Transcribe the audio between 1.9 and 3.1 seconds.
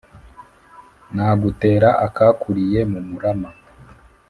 akakuriye mu